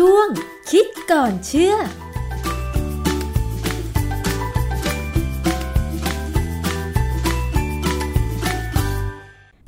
[0.00, 0.28] ช่วง
[0.70, 1.78] คิดก่อนเชื่อพ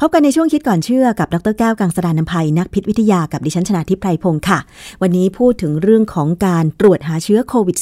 [0.06, 4.58] บกันในช่วงคิดก่อนเชื่อกับดรแก้วกังสดานนภัยนักพิษวิทยากับดิฉันชนาทิพไพรพงศ์ค่ะ
[5.02, 7.76] วันนี้พูดถึงเรื่องของการตรวจหาเชื้อโควิด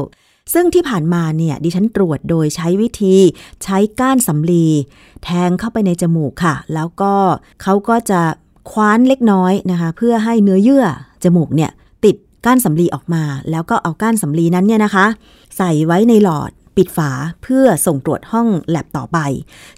[0.00, 3.16] -19 ซึ่งที่ผ่านมาเนี่ยดิฉันตรวจโดยใช้วิธี
[3.64, 4.66] ใช้ก้านสำลี
[5.24, 7.14] แทงเข้าไปในจมูกค่ะ แล้วก็
[7.62, 8.20] เขาก็จะ
[8.70, 10.84] คว้านเล็กน้อยนะคะ เพื่อให้เนื้อเยื่อ
[11.24, 11.72] จมูกเนี่ย
[12.44, 15.06] ก้านสำลีออกมา แล้วก็เอาก้านสำลีนั้นเนี่ยนะคะ
[15.56, 17.10] ใส่ไว้ในหลอด ปิดฝา
[17.42, 19.18] เพื่อส่งตรวจห้องแลบต่อไป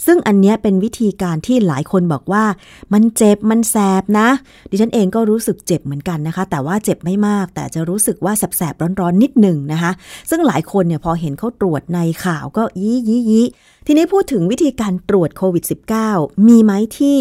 [0.07, 2.45] ซึ่งอันนี้เป็นวิธีการที่หลายคนบอกว่า
[2.93, 4.29] มันเจ็บมันแสบนะ
[4.71, 9.93] ดิฉันเองก็รู้สึกเจ็บเหมือนกันนะคะ แต่ว่าเจ็บไม่มาก แต่จะรู้สึกว่าแสบๆร้อนๆนิดหนึ่งนะคะ
[10.31, 13.47] ซึ่งหลายคนเนี่ยพอเห็นเขาตรวจในข่าวก็ยี่ยี่ยี่
[13.87, 15.65] ทีนี้พูดถึงวิธีการตรวจโควิด
[16.05, 17.19] -19 มีไหมที่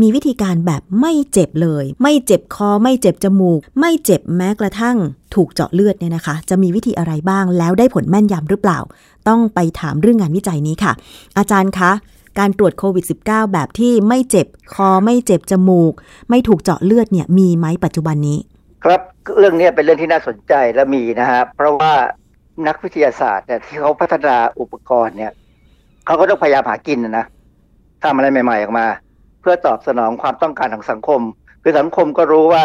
[0.00, 4.96] มีวิธีการแบบไม่เจ็บเลย ไม่เจ็บคอ ไม่เจ็บจมูก ไม่เจ็บแม้กระทั่ง
[5.34, 8.78] ถูกเจาะเลือดเนี่ยนะคะ จะมีวิธีอะไรบ้างแล้วได้ผลแม่นยำหรือเปล่า
[9.28, 10.92] ต้องไปถามเรื่องงานวิจัยนี้ค่ะ
[11.38, 11.92] อาจารย์คะ
[12.38, 15.92] การตรวจโควิด -19 แบบที่ไม่เจ็บคอไม่เจ็บจมูก
[16.30, 18.38] ไม่ถูกเจาะเลือดเนี่ยมีไหมปัจจุบันนี้
[18.84, 19.00] ครับ
[19.38, 21.92] เรื่องนี้เป็นเรื่องที่น่าสนใจและมีนะฮะเพราะว่า
[22.66, 25.32] นักวิทยาศาสตร์เนี่ยที่เขาพัฒนาอุปกรณ์เนี่ย
[26.06, 27.24] เขาก็ต้องพยายามหากินนะ
[28.04, 28.86] ทำอะไรใหม่ ๆ ออกมา
[29.40, 31.20] เพื่อตอบสนองความต้องการของสังคม
[31.62, 32.64] คือสังคมก็รู้ว่า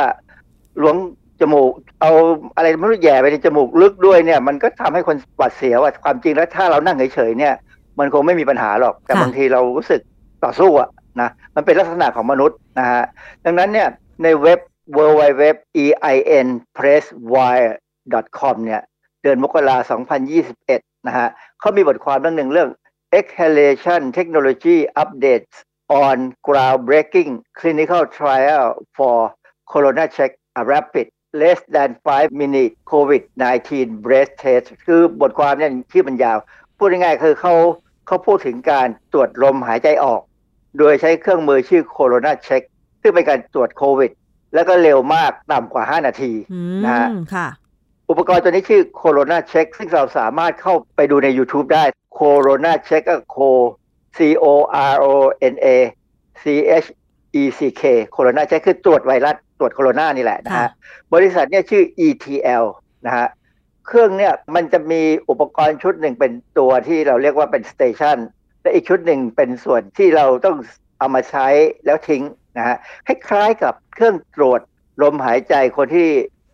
[0.79, 0.95] หลวง
[1.41, 2.11] จมูก เอา
[2.55, 7.53] อะไรไม่รู้แย่ไปในจมูกลึกด้วยเนี่ย มันก็ทำให้คนหวาดเสียวอะความจริงแล้วถ้าเรานั่งเฉยๆเนี่ย
[7.99, 10.01] มันคงไม่มีปัญหาหรอก แต่ค่ะบางทีเรารู้สึก
[10.43, 10.89] ต่อสู้อะ
[11.21, 13.03] นะมันเป็นลักษณะของมนุษย์นะฮะ
[13.45, 13.87] ดังนั้นเนี่ย
[14.23, 14.59] ในเว็บ
[14.97, 15.43] w w w
[15.83, 17.73] e i n press wire
[18.39, 18.81] com เนี่ย
[19.21, 20.01] เดือนมกราคม
[20.49, 21.27] 2021 นะฮะ
[21.59, 22.69] เขามีบทความเรื่องหนึ่งเรื่อง
[23.19, 25.55] exhalation technology updates
[26.07, 26.17] on
[26.47, 28.67] groundbreaking clinical trial
[28.97, 29.17] for
[29.71, 31.07] corona check a rapid
[31.41, 33.21] less than 5 minute covid
[33.63, 36.37] 19 breath test คือบทความเนี่ยที่มันยาว
[36.77, 37.53] พูดง่ายๆคือเขา
[38.07, 40.21] เขาพูดถึงการตรวจลมหายใจออก
[40.77, 42.63] โดยใช้เครื่องมือชื่อ Corona Check
[43.01, 44.11] ซึ่งเป็นการตรวจโควิด
[44.53, 47.47] แล้วก็เร็วมากต่ำกว่า 5 นาทีอืนะฮะมค่ะ
[48.09, 51.83] อุปกรณ์ตัวนี้ชื่อ Corona Check ซึ่งเราสามารถเข้าไปดูใน YouTube ได้
[52.17, 53.39] Corona Check ก็ C
[54.17, 54.45] C O
[54.93, 55.07] R O
[55.53, 55.67] N A
[56.41, 56.43] C
[56.83, 56.87] H
[57.41, 57.83] E C K
[58.15, 60.71] Corona Check คือตรวจไวรัส ตรวจโคโรนานี่แหละนะค่ะฮะ
[61.13, 62.65] บริษัทเนี่ยชื่อ ETL
[63.05, 63.27] นะฮะ
[63.87, 68.17] เครื่องเนี่ยมันจะมีอุปกรณ์ชุดหนึ่งเป็นตัวที่เราเรียกว่าเป็นสเตชัน
[68.61, 70.57] และอีกชุดหนึ่งเป็นส่วนที่เราต้อง
[70.99, 71.47] เอามาใช้
[71.85, 72.23] แล้วทิ้ง
[72.57, 72.77] นะฮะ
[73.07, 74.61] คล้ายๆกับเครื่องตรวจ
[75.01, 76.07] ลมหายใจคนที่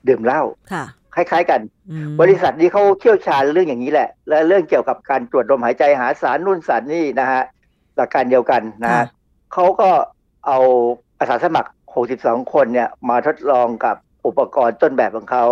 [0.07, 0.41] ดื่มเหล้า
[0.73, 0.85] ค่ะ
[1.15, 7.41] คล้ายๆกันอืมบริษัทนี้เขาเชี่ยวชาญเรื่องอย่างนี้แหละ และเรื่องเกี่ยวกับการตรวจลมหายใจหาสารนู่นสารนี่นะฮะ
[7.95, 9.05] หลักการเดียวกันนะฮะ
[9.53, 9.89] เขาก็
[10.45, 10.57] เอา
[11.19, 15.45] อาสาสมัคร 62 คนเนี่ยมาทดลองกับอุปกรณ์ต้นแบบของเขา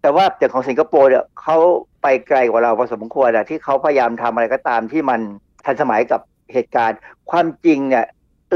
[0.02, 1.58] แต่ว่าแต่ของสิงคโปร์เนี่ยเขา
[2.02, 5.20] ไปไกลกว่าเราพอสมควรอะที่เขาพยายามทำอะไรก็ตามที่มัน
[5.66, 6.22] ทันสมัยกับ
[6.54, 6.98] เหตุการณ์
[7.32, 8.06] ความจริงเนี่ย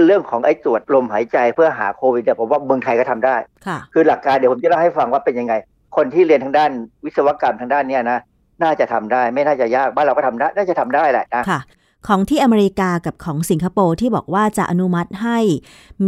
[0.06, 3.36] เรื่องของไอ้ตรวจลมหายใจเพื่อหาโควิดเนี่ยผมว่าเมืองไทยก็ทำได้
[3.68, 5.54] ค่ะคือหลักการเดี๋ยวผมจะเล่าให้ฟังว่าเป็นยังไง
[5.96, 6.72] คนที่เรียนทางด้าน
[7.06, 8.20] วิศวกรรมทางด้านเนี้ยนะ
[8.64, 11.60] น่าจะทำได้ไม่น่าจะยากบ้านเราก็ทำได้น่าจะทำได้แหละนะค่ะ
[12.08, 15.40] ของที่อเมริกากับของสิงคโปร์ที่บอกว่าจะอนุมัติให้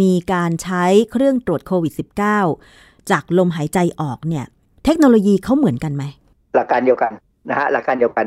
[0.01, 1.93] มีการใช้เครื่องตรวจโควิด
[2.51, 4.45] -19 จากลมหายใจออกเนี่ย
[4.85, 6.03] เทคโนโลยีเขาเหมือนกันไหม
[6.55, 7.11] หลักการเดียวกัน
[7.49, 8.25] นะฮะหลักการเดียวกัน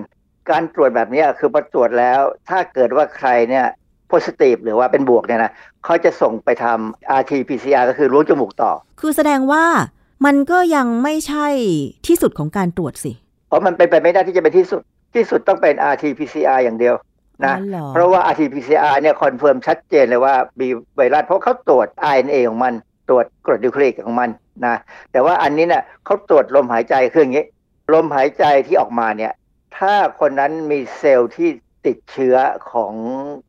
[0.50, 3.66] การตรวจแบบเนี้ยคือพอตรวจแล้ว ถ้าเกิดว่าใครเนี่ย
[4.12, 5.52] positive หรือว่าเป็นบวกเนี่ยนะ
[5.84, 9.64] เขาจะส่งไปทำ RT-PCR ก็คือล้วงจมูกต่อ คือแสดงว่า
[10.26, 11.46] มันก็ยังไม่ใช่
[12.06, 13.12] ที่สุดของการตรวจสิ
[13.48, 14.80] เพราะมันเป็นไปไม่ได้ที่จะเป็นที่สุด
[15.14, 16.94] ที่สุดต้องเป็น RT-PCR อย่างเดียว
[17.46, 22.74] นะอ๋อเหรอเพราะว่า RT-PCR เนี่ย confirm ชัดเจนเลยว่ามีไวรัสเพราะเขาตรวจ RNA ของมัน
[23.08, 24.30] ตรวจกรดนิวคลีอิกของมัน
[24.66, 24.76] นะ
[25.12, 27.44] แต่ว่าอันนี้เนี่ยเขาตรวจลมหายใจคืออย่างนี้
[27.94, 29.32] ลมหายใจที่ออกมาเนี่ย
[29.78, 31.48] ถ้าคนนั้นมีเซลล์ที่
[31.86, 32.36] ติดเชื้อ
[32.72, 32.92] ของ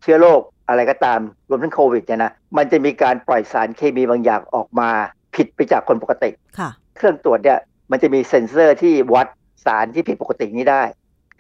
[0.01, 1.19] เชื้อโรคอะไรก็ตาม
[1.49, 4.89] รวมทั้งโควิดเนี่ยนะมันจะมีการปล่อยสารเคมีบางอย่างออกมา
[5.35, 6.29] ผิดไปจากคนปกติ
[6.59, 7.59] ค่ะเครื่องตรวจเนี่ย
[7.91, 9.27] มันจะมีเซ็นเซอร์ที่วัด
[9.65, 10.83] สารที่ผิดปกตินี้ได้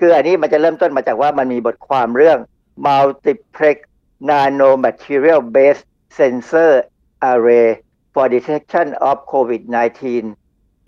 [0.05, 2.39] คืออันนี้มันจะเริ่มต้นมาจากว่ามันมีบทความเรื่อง
[2.85, 3.77] multiplex
[4.29, 5.85] nanomaterial based
[6.17, 6.71] sensor
[7.31, 7.69] array
[8.13, 10.03] for detection of COVID-19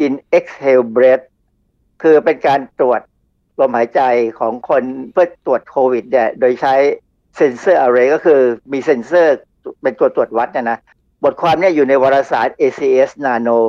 [0.06, 1.26] in exhale breath
[2.02, 3.02] คือเป็นการตรวจ
[3.60, 4.02] ลมหายใจ
[4.40, 6.76] ของคนเพื่อตรวจโควิดเนี่ยโดยใช้
[7.38, 8.42] เซนเซอร์ array ก็คือ
[8.74, 9.36] มีเซนเซอร์
[9.82, 10.78] เป็นตัวตรวจวัดนยนะ
[11.24, 13.60] บทความเนี่ยอยู่ในวารสาร ACS Nano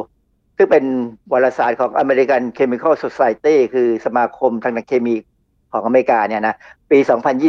[0.56, 0.84] ซึ่งเป็น
[1.32, 5.16] วารสารของ American Chemical Society คือสมาคมทางด้านเคมี
[5.82, 6.54] ของอเมริกาเนี่ยนะ
[6.90, 6.98] ปี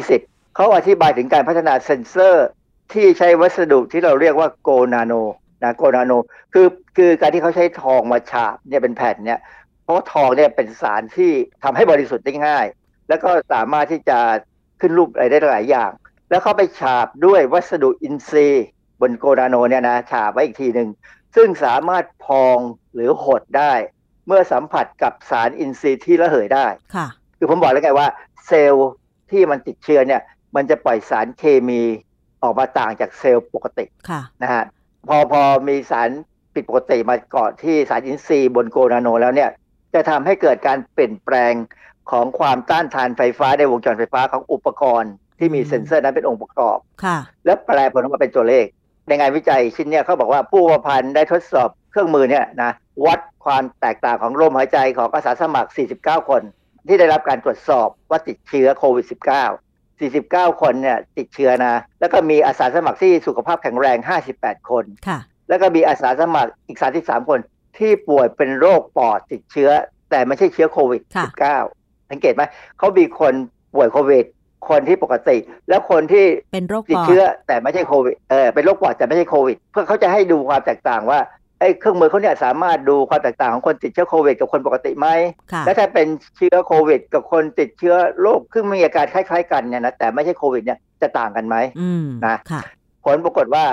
[0.03, 2.47] 2020 เขาอธิบายถึงการพัฒนาเซนเซอร์
[2.93, 5.13] ที่ใช้วัสดุที่เราเรียกว่าโกนาโน
[5.63, 6.11] นะโกนาโน
[6.53, 9.39] คือคือการที่เขาใช้ทองมาฉาบเนี่ยเป็นแผ่นเนี่ย
[9.83, 11.31] เพราะทองเนี่ยเป็นสารที่
[11.63, 12.65] ทำให้บริสุทธิ์ได้ง่าย
[13.09, 14.19] แล้วก็สามารถที่จะ
[14.81, 15.91] ขึ้นรูปอะไรได้หลายอย่าง
[16.29, 18.65] แล้วเขาไปฉาบด้วยวัสดุอินทรีย์
[19.01, 20.89] บน gold nano เนี่ยนะฉาบไว้อีกทีหนึ่ง
[21.35, 22.57] ซึ่งสามารถพอง
[22.93, 23.73] หรือหดได้
[24.27, 28.07] เมื่อสัมผัสกับสารอินทรีย์ที่ระเหยได้ค่ะ คือผมบอกแล้วไงว่า
[28.47, 28.89] เซลล์
[29.31, 30.21] ที่มันติดเชื้อเนี่ย
[30.55, 31.81] มันจะปล่อยสารเคมี
[32.43, 34.63] ออกมาต่างจากเซลล์ปกติค่ะนะฮะ
[35.07, 36.09] พอพอมีสาร
[36.53, 39.49] ผิดปกติมาเกาะที่สารอินทรีย์บน gold nano แล้วเนี่ย
[39.93, 41.53] จะทำให้เกิดการเปลี่ยนแปลง
[42.11, 48.65] ของความต้านทานไฟฟ้าในวงจรไฟฟ้าของอุปกรณ์ ที่มีอืมเซ็นเซอร์นั้นเป็นองค์ประกอบค่ะแล้วแปลผลออกมาเป็นตัวเลข
[49.07, 52.71] ในงานวิจัยชิ้นเนี้ยเขาบอกว่าผู้ประพันธ์ได้ทดสอบเครื่องมือเนี่ยนะ
[53.05, 55.69] วัดความแตกต่างของลมหายใจของอาสาสมัคร
[55.99, 56.41] 49 คน
[56.87, 59.13] ที่ได้รับการตรวจสอบว่าติดเชื้อโควิด -19
[59.99, 63.97] 49 คนเนี่ยติดเชื้อนะ แล้วก็มีอาสาสมัครที่สุขภาพแข็งแรง
[64.33, 65.19] 58 คนค่ะ
[65.49, 67.39] แล้วก็มีอาสาสมัครอีก 33 คน
[67.77, 69.69] ที่ป่วยเป็นโรคปอดติดเชื้อ
[70.09, 71.27] แต่ไม่ใช่เชื้อโควิดค่ะ
[71.71, 72.43] 19 สังเกตไหม
[72.77, 73.33] เขามีคน
[73.75, 74.25] ป่วยโควิด
[74.69, 75.37] คนที่ปกติ
[75.69, 81.19] แล้วคนที่เป็นโรคติดปอดเชื้อแต่ไม่ใช่โควิดเออเป็นโรคปอดแต่ไม่ใช่โควิด เพื่อเขาจะให้ดูความแตกต่างว่า
[81.59, 85.07] ไอ้เครื่องมือเขาเนี่ยสามารถดูความแตกต่างของคนติดเชื้อโควิดกับคนปกติไหม
[85.51, 86.07] ค่ะและถ้าเป็น
[86.37, 92.61] เชื้อโควิด กับคนติดเชื้อโรคซึ่งมีอาการคล้าย ๆ กันเนี่ยนะแต่ไม่ใช่โควิดเนี่ยจะต่างกันไหมอืมนะค่ะ
[93.05, 93.65] ผลปรากฏว่า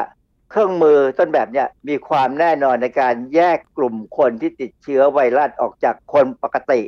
[0.51, 6.81] เครื่องมือต้นแบบเนี่ยมีความแน่นอนในการแยกกลุ่มคนที่ติดเชื้อไวรัสออกจากคนปกติ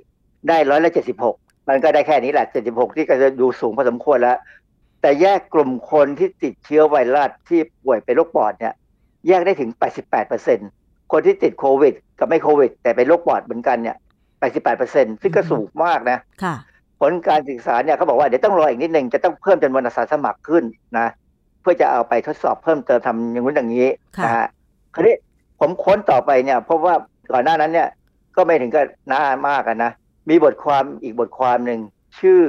[0.48, 1.37] ได้ร้อยละเจ็ดสิบหก
[1.69, 4.38] มันก็ได้แค่นี้แหละเจ็ดสิบหกที่ก็จะดูสูงพอสมควรแล้ว
[5.03, 8.74] แต่แยกกลุ่มคนที่ติดเชื้อไวรัสที่ป่วยเป็นโรคปอดเนี่ย
[9.29, 9.70] แยกได้ถึง
[10.19, 13.96] 88% คนที่ติดโควิด กับไม่โควิด แต่เป็นโรคปอดเหมือนกันเนี่ย
[14.58, 16.55] 88%ซึ่งก็สูงมากนะค่ะ
[17.01, 20.65] ผลการศึกษาเนี่ยเขาบอกว่าเดี๋ยวต้องรออีกนิดนึงจะต้องเพิ่มจำนวนอาสาสมัครขึ้น
[20.98, 21.06] นะ
[21.60, 24.46] เพื่อจะเอาไปทดสอบเพิ่มเติมทำอย่างนู้นอย่างนี้ค่ะนะฮะ
[24.94, 25.17] คราวนี้
[25.60, 26.94] ผมค้นต่อไปเนี่ยเพราะว่า
[27.32, 27.89] ก่อนหน้านั้นเนี่ย
[28.36, 29.93] ก็ไม่ถึงกับนานมากอะนะ
[30.29, 31.81] มีบทความอีกบทความหนึ่ง
[32.19, 32.41] ชื่อ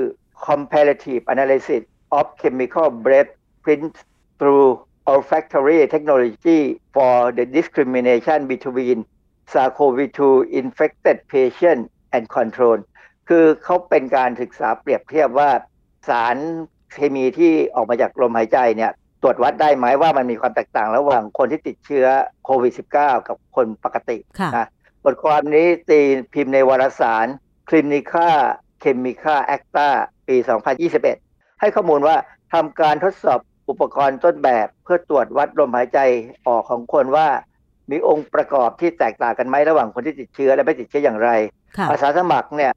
[0.48, 1.82] comparative analysis
[2.18, 3.32] of chemical breath
[3.64, 3.96] print
[4.40, 4.70] through
[5.12, 6.62] olfactory technology
[6.96, 8.98] for the discrimination between
[9.52, 10.20] SARS-CoV-2
[10.62, 11.82] infected patient
[12.16, 12.80] and control
[13.30, 15.50] คือเขาเป็นการศึกษาเปรียบเทียบว่า
[16.08, 16.38] สาร
[16.94, 22.06] เคมีที่ออกมาจากลมหายใจเนี่ยตรวจวัดได้ไหมว่ามันมีความแตกต่างระหว่างคนที่ติดเชื้อ
[22.46, 24.68] โควิด -19 กับคนปกติค่ะนะ
[25.04, 26.02] บทความนี้ตี
[26.34, 27.28] พิมพ์ในวารสาร
[27.70, 28.30] Clinica
[28.84, 29.90] Chemica Acta
[30.28, 30.36] ปี
[30.98, 32.16] 2021 ให้ข้อมูลว่า
[32.54, 36.00] ทำการทดสอบ อุปกรณ์ต้นแบบเพื่อตรวจวัดลมหายใจ
[36.48, 37.28] ออกของคนว่า
[37.92, 41.30] มีองค์ประกอบที่แตกต่างกันไหมระหว่างคนที่ติดเชื้อและไม่ติดเชื้ออย่างไร
[41.78, 42.72] ค่ะอาสาสมัครเนี่ย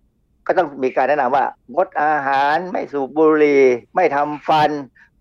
[0.47, 1.45] ก็ต้องมีการแนะนำว่า
[1.75, 3.63] งดอาหารไม่สูบบุหรี่
[3.97, 4.71] ไม่ทำฟัน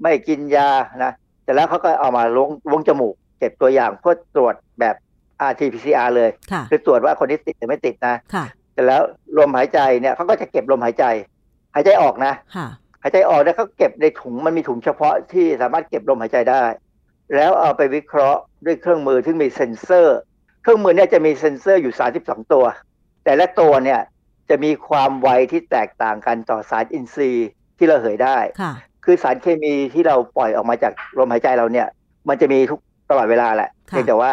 [0.01, 0.69] ไม่กินยา
[1.03, 1.11] นะ
[1.43, 4.95] แต่แล้วเขาก็เอามาลงโพรงจมูกเก็บตัวอย่างเพื่อตรวจแบบ
[5.49, 9.01] RT-PCR เลยค่ะคือตรวจว่าคนที่ติดหรือไม่ติดนะค่ะแต่แล้ว
[9.37, 11.05] ลมหายใจเนี่ยเขาก็จะเก็บลมหายใจ
[11.75, 12.67] หายใจออกนะค่ะ
[13.03, 20.17] หายใจออกเนี่ยเขาเก็บในถุงมันมีถุงเฉพาะที่สามารถเก็บลมหายใจได้แล้วเอาไปวิเคราะห์ด้วยเครื่องมือที่มีเซ็นเซอร์
[20.61, 22.65] เครื่องมือเนี่ยจะมีเซ็นเซอร์อยู่ 32 ตัว
[23.25, 24.01] แต่ละตัวเนี่ย
[24.49, 28.73] จะมีความไวที่แตกต่างกันต่อสารอินทรีย์ที่เราเหยได้ค่ะ
[29.05, 31.87] คือสารเคมีที่เราปล่อยออกมาจากลมหายใจเราเนี่ย
[32.29, 32.79] มันจะมีทุก
[33.09, 34.31] ตลอดเวลาแหละค่ะเพียงแต่ว่า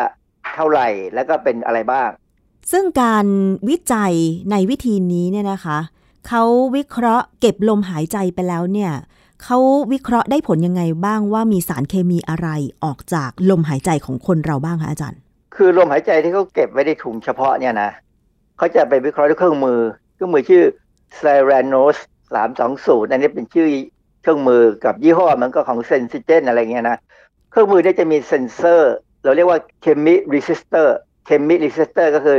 [0.55, 2.09] เท่าไหร่แล้วก็เป็นอะไรบ้าง
[2.73, 3.27] ซึ่งการ
[3.69, 4.15] วิจัย
[4.51, 5.79] ในวิธีนี้เนี่ยนะคะ
[6.29, 6.45] เขา
[6.77, 8.93] วิเคราะห์เก็บลมหายใจไปแล้วเนี่ย
[9.43, 9.59] เขา
[9.93, 12.49] วิเคราะห์ได้ผลยังไงบ้างว่ามีสารเคมีอะไร
[12.85, 15.21] ออกจากลมหายใจของคนเราบ้างคะอาจารย์
[15.57, 17.91] คือลมหายใจที่เขาเก็บไว้ในถุงเฉพาะเนี่ยนะ
[18.57, 19.81] เขาจะไปวิเคราะห์ด้วยเครื่องมือ
[20.15, 20.65] เครื่องมือชื่อ
[21.19, 21.97] Cyranos
[22.55, 23.69] 320อันนี้เป็นชื่อ
[24.23, 26.99] เครื่องมือกับยี่ห้อมันก็ของ Sensigent อะไรเงี้ยนะ
[27.51, 30.89] เครื่องมือเนี่ยจะมีเซ็นเซอร์ เราเรียกว่า chemiresistor
[31.29, 32.37] chemiresistor ก็คือ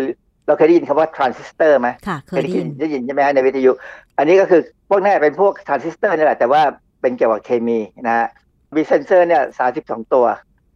[0.47, 3.71] เราเคยได้ยินคำว่า transistor ไหมค่ะเคเคยยได้ได้ยิยินนได้ยินใช่ไหมฮะในวิทยุ
[4.17, 6.61] อันนี้ก็คือพวกนี้เป็นพวกทรานซิสเตอร์นี่แหละ แต่ว่า
[7.01, 8.27] เป็นเกี่ยวกับเคมีนะฮะ
[8.75, 9.43] มีเซนเซอร์เนี่ย
[9.77, 10.25] 32ตัว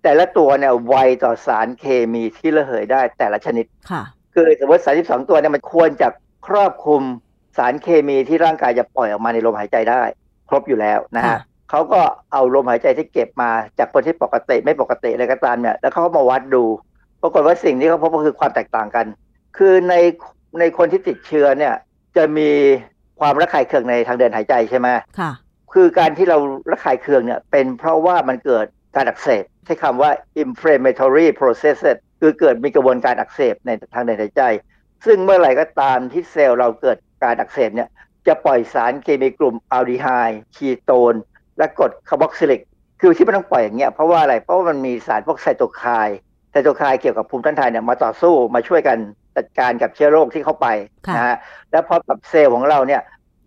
[0.04, 6.08] แต่ละตัวเนี่ยไวต่อสารเคมีที่ระเหยได้แต่ละชนิดค่ะคือสมมติ32ตัวเนี่ยมันควรจะ
[6.48, 7.04] ครอบคลุม
[7.58, 10.04] สารเคมีที่ร่างกายจะปล่อยออกมาในลมหายใจได้
[10.50, 12.02] ครบอยู่แล้วนะฮะค่ะเขาก็
[12.32, 16.64] เอาลมหายใจที่เก็บมาจากคนที่ปกติไม่ปกติอะไรก็ตามเนี่ยแล้วเขาก็มาวัดดู
[17.22, 19.06] ปรากฏว่าสิ่งที่เขาพบก็คือความแตกต่างกัน
[19.58, 19.96] คือใน
[20.60, 21.74] ในคนที่ติดเชื้อเนี่ย
[22.18, 22.50] จะมี
[23.20, 24.88] ความระคายเคืองในทางเดินหายใจใช่ไหม
[25.20, 25.32] ค่ะ
[25.74, 26.38] คือการที่เรา
[26.72, 28.66] ระคายเคืองเนี่ย เป็นเพราะว่ามันเกิด
[28.96, 30.12] การอักเสบใช้คำว่า
[30.44, 34.44] inflammatory processes คือเกิดมีกระบวนการอักเสบในทางเดินหายใจ
[35.06, 37.90] ซึ่งเมื่อไหร่ก็ตามที่เซลล์เราเกิดการอักเสบเนี่ย
[38.28, 41.16] จะปล่อยสารเคมีกลุ่มอัลดีไฮด์คีโตน
[41.58, 42.62] และกรดคาร์บอกซิลิก
[43.02, 46.18] คือที่มันต้องปล่อยอย่างเงี้ยเพราะว่าอะไร เพราะว่ามันมีสารพวกไซโตไคน์
[46.52, 48.98] ไซโตไคน์เกี่ยวกับภูมิต้านทานเนี่ยมาต่อสู้มาช่วยกัน
[49.38, 50.68] จัดการกับเชื้อโรคที่เข้าไป
[51.08, 51.36] ค่ะนะฮะ
[51.72, 53.02] แล้วพอกับเซลล์ของเราเนี่ย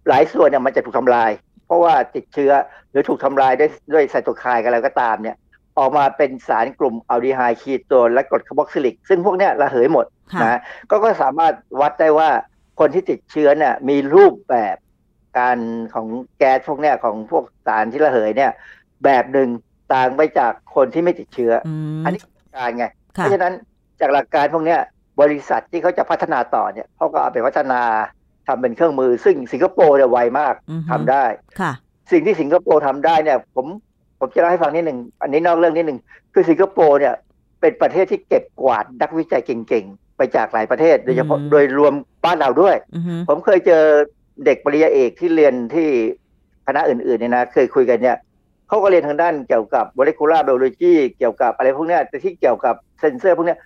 [0.08, 1.30] หลายส่วนเนี่ยมันจะถูกทำลาย
[1.66, 2.52] เพราะว่าติดเชื้อ
[2.90, 5.36] หรือถูกทำลายด้วยด้วยไซโตไคน์กันอะไรก็ตามเนี่ย
[5.78, 10.60] ออกมาเป็นสารกลุ่มอัลดีไฮด์คีโตนและกรดคาร์บอกซิลิก ซึ่งพวกเนี้ยระเหยหมดค่ะนะ
[10.90, 12.30] ก็ก็สามารถวัดได้ว่า
[12.80, 14.76] คนที่ติดเชื้อเนี่ยมีรูปแบบ
[15.38, 15.58] การ
[15.94, 16.06] ของ
[16.38, 18.52] แก๊สพวกเนี้ยของพวกสารที่ระเหยเนี่ย
[19.04, 19.48] แบบหนึ่ง
[19.92, 22.20] ต่างไปจากคนที่ไม่ติดเชื้ออืมอันนี้
[22.56, 23.52] การไง เพค่ะราะฉะนั้น
[24.00, 24.80] จากหลักการพวกเนี้ย
[25.20, 27.80] บริษัทที่เขาจะพัฒนาต่อเนี่ยเขาก็เอาไปพัฒนา
[28.46, 31.24] ทำเป็นเครื่องมือ ซึ่งสิงคโปร์เนี่ยไวมากอือฮึทำได้
[31.60, 31.72] ค่ะ
[32.12, 33.66] สิ่งที่สิงคโปร์ทำได้เนี่ย ผม
[34.20, 35.98] ผมจะเล่าให้ฟังนิดหนึ่งอันนี้นอกเรื่องนิดหนึ่ง
[36.34, 37.14] คือสิงคโปร์เนี่ย
[37.60, 41.94] เป็นประเทศที่เก็บกวาดนักวิจัยเก่งๆ ไปจากหลายประเทศ โดยเฉพาะอืมโดยรวม
[42.24, 43.84] บ้านเราด้วยอือฮึผมเคยเจอ
[44.44, 45.88] เด็กปริญญาเอกที่เรียนที่
[46.66, 48.16] คณะอื่นๆเนี่ยนะ เคยคุยกันเนี่ย
[48.68, 53.58] เขาก็เรียนทางด้านเกี่ยวกับ molecular biology เกี่ยวกับอะไรพวกเนี้ยแต่ที่เกี่ยวกับเซนเซอร์พวกเนี้ย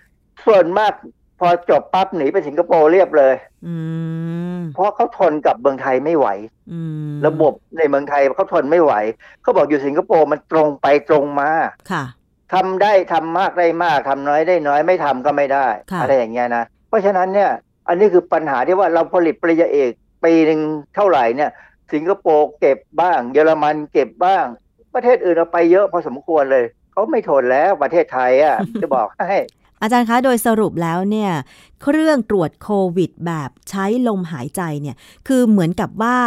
[0.45, 0.93] ส่วนมาก
[1.39, 3.33] พอจบปั๊บหนีไปสิงคโปร์เรียบเลย
[3.67, 3.75] อื
[4.57, 6.27] มเพราะเขาทนกับเมืองไทยไม่ไหว
[6.71, 6.79] อื
[7.09, 8.93] มระบบในเมืองไทยเขาทนไม่ไหว
[9.41, 11.51] เขาบอกอยู่สิงคโปร์มันตรงไปตรงมา
[11.91, 12.03] ค่ะ
[12.53, 17.51] ทำได้ทำมากได้มากทำน้อยได้น้อยไม่ทำก็ไม่ได้ค่ะอะไรอย่างเงี้ยนะ เพราะฉะนั้นเนี่ย
[17.87, 19.91] อันนี้คือปัญหาที่ว่าเราผลิตปริญญาเอก
[20.23, 20.61] ปีหนึ่ง
[20.95, 21.51] เท่าไหร่เนี่ย
[21.93, 24.45] สิงคโปร์เก็บบ้าง เยอรมันเก็บบ้าง
[24.95, 29.37] ประเทศอื่นเราไปเยอะพอสมควรเลยเขาไม่ทนแล้วประเทศไทยอะจะบอกให้
[29.81, 31.31] อาจารย์คะ โดยสรุปแล้วเนี่ย
[31.81, 34.95] เครื่องตรวจโควิดแบบใช้ลมหายใจเนี่ย
[35.27, 36.17] คือเหมือนกับว่า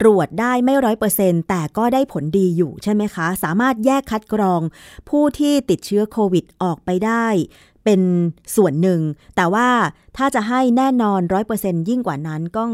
[0.00, 4.60] ตรวจได้ไม่ร้อยเปอร์เซ็นแต่ก็ได้ผลดีอยู่ใช่ไหมคะ สามารถแยกคัดกรอง
[5.08, 7.26] ผู้ที่ติดเชื้อโควิดออกไปได้
[7.84, 8.00] เป็น
[8.56, 9.00] ส่วนหนึ่ง
[9.36, 9.68] แต่ว่า
[10.16, 12.64] ถ้าจะให้แน่นอนร้อยเปอร์เซ็นยิ่งกว่านั้นก็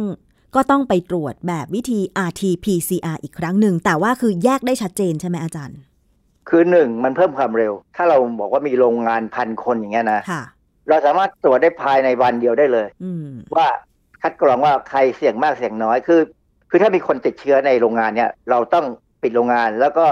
[0.54, 5.78] ก็ต้องไปตรวจแบบวิธี RT-PCR อีกครั้งหนึ่ง แต่ว่าคือแยกได้ชัดเจนใช่ไหมอาจารย์
[6.48, 10.42] คือหนึ่งมันเพิ่มความเร็ว ถ้าเราบอกว่ามีโรงงานพันคนอย่างเงี้ยนะค่ะ
[10.88, 13.66] เราสามารถตรวจได้ภายในวันเดียวได้เลยอืมว่า
[14.22, 16.20] คัดกรองว่าใครเสี่ยงมากเสี่ยงน้อยคือ
[16.70, 18.86] คือถ้ามีคนติดเชื้อในโรงงานเนี่ย เราต้อง
[19.22, 20.06] ปิดโรงงาน แล้วก็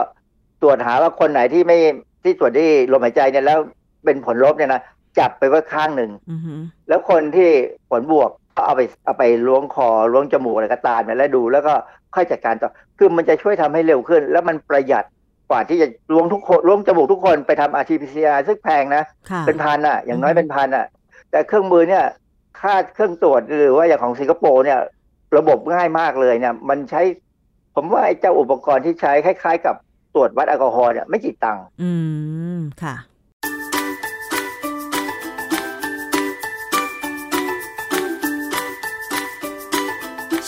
[0.62, 1.78] ตรวจหาว่าคนไหนที่ไม่
[2.24, 3.58] ที่ตรวจที่ลมหายใจเนี่ยแล้ว
[4.04, 4.82] เป็นผลลบเนี่ยนะ
[5.18, 6.54] จับไปไว้ข้างหนึ่งอือฮึ
[6.88, 7.50] แล้วคนที่
[7.90, 11.74] ผลบวกก็เอาไปเอาไปล้วงคอล้วงจมูกอะไรก็ตามเนี่ยแล้วดู แล้วก็
[12.14, 15.04] ค่อยจัดการต่อคือมันจะช่วยทำให้เร็วขึ้น แล้วมันประหยัด
[15.50, 20.86] กว่าที่จะล้วงทุกคนล้วงจมูกทุกคนไปทำ RT-PCR ซึ่งแพงนะค่ะเป็นพันอะ อย่างน้อยอืมเป็นพันอะ
[21.30, 22.04] แต่เครื่องมือเนี่ย
[22.60, 24.78] ค่าเครื่องตรวจหรือว่าอย่างของสิงคโปร์เนี่ย
[25.36, 27.02] ระบบง่ายมากเลยเนี่ย มันใช้
[27.74, 29.74] ผมว่าไอ้เจ้าอุปกรณ์ที่ใช้คล้ายๆ กับ
[30.14, 31.90] ตรวจวัดแอลกอฮอล์เนี่ยไม่กี่ตังค์อื
[32.58, 32.96] มค่ะ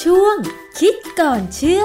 [0.02, 0.36] ช่วง
[0.78, 1.84] คิดก่อนเชื่อ